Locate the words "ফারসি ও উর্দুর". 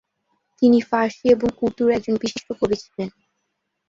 0.89-1.89